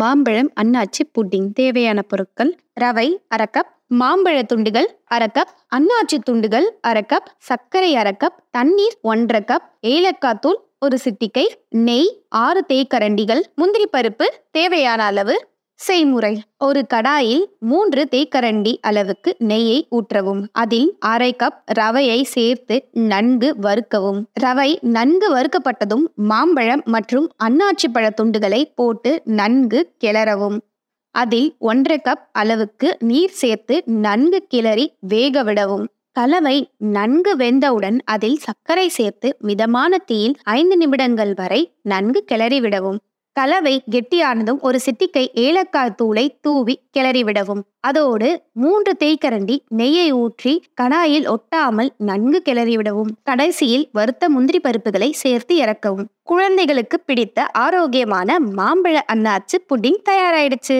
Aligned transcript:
மாம்பழம் 0.00 0.50
அன்னாச்சி 0.60 1.02
புட்டிங். 1.14 1.48
தேவையான 1.52 2.02
பொருட்கள் 2.02 2.52
ரவை 2.80 3.08
அரக்கப் 3.36 3.70
மாம்பழ 4.00 4.36
துண்டுகள் 4.42 4.88
அரைக்கப் 5.14 5.50
அன்னாச்சி 5.76 6.18
துண்டுகள் 6.18 6.68
அரைக்கப் 6.88 7.28
சர்க்கரை 7.38 7.90
அரக்கப் 7.94 8.38
தண்ணீர் 8.50 8.96
ஒன்றரை 9.02 9.40
கப் 9.40 9.66
ஏலக்காய் 9.80 10.38
தூள் 10.40 10.58
ஒரு 10.80 10.98
சிட்டிகை. 11.04 11.44
நெய் 11.88 12.10
ஆறு 12.28 12.64
தேக்கரண்டிகள் 12.68 13.42
முந்திரி 13.54 13.86
பருப்பு 13.92 14.28
தேவையான 14.50 15.02
அளவு. 15.04 15.36
செய்முறை. 15.86 16.32
ஒரு 16.58 16.80
கடாயில் 16.94 17.44
மூன்று 17.70 18.02
தேக்கரண்டி 18.10 18.72
அளவுக்கு 18.80 19.30
நெய்யை 19.50 19.78
ஊற்றவும். 19.90 20.42
அதில் 20.52 20.88
அரை 21.12 21.30
கப் 21.42 21.58
ரவையை 21.80 22.18
சேர்த்து 22.34 22.76
நன்கு 23.12 23.48
வறுக்கவும். 23.60 24.20
ரவை 24.40 24.70
நன்கு 24.96 25.28
வறுக்கப்பட்டதும் 25.36 26.04
மாம்பழம் 26.30 26.84
மற்றும் 26.94 27.26
அன்னாச்சி 27.44 27.88
பழ 27.92 28.04
துண்டுகளை 28.10 28.62
போட்டு 28.74 29.12
நன்கு 29.40 29.80
கிளறவும். 30.04 30.58
அதில் 31.14 31.48
ஒன்றரை 31.70 31.98
கப் 32.04 32.24
அளவுக்கு 32.32 32.90
நீர் 33.00 33.38
சேர்த்து 33.42 33.76
நன்கு 34.06 34.38
கிளறி 34.48 34.86
வேக 35.12 35.42
விடவும். 35.42 35.86
கலவை 36.16 36.56
நன்கு 36.94 37.32
வெந்தவுடன் 37.36 37.98
அதில் 38.04 38.38
சர்க்கரை 38.46 38.88
சேர்த்து 38.88 39.28
மிதமான 39.40 39.98
தீயில் 39.98 40.34
ஐந்து 40.56 40.76
நிமிடங்கள் 40.76 41.32
வரை 41.34 41.60
நன்கு 41.82 42.20
கிளறிவிடவும் 42.32 42.98
கலவை 43.32 43.82
கெட்டியானதும் 43.90 44.58
ஒரு 44.60 44.78
சிட்டிக்கை 44.78 45.22
ஏலக்காய் 45.34 45.94
தூளை 46.02 46.24
தூவி 46.40 46.74
கிளறிவிடவும் 46.96 47.62
அதோடு 47.80 48.42
மூன்று 48.52 48.96
தேய்க்கரண்டி 49.04 49.56
நெய்யை 49.68 50.10
ஊற்றி 50.10 50.52
கடாயில் 50.80 51.26
ஒட்டாமல் 51.34 51.90
நன்கு 51.98 52.42
கிளறிவிடவும் 52.44 53.12
கடைசியில் 53.22 53.88
வறுத்த 53.92 54.28
முந்திரி 54.28 54.60
பருப்புகளை 54.64 55.10
சேர்த்து 55.12 55.56
இறக்கவும். 55.56 56.08
குழந்தைகளுக்கு 56.22 57.00
பிடித்த 57.00 57.46
ஆரோக்கியமான 57.46 58.38
மாம்பழ 58.38 58.98
அன்னாச்சு 59.12 59.58
புட்டிங் 59.68 60.02
தயாராயிடுச்சு. 60.10 60.78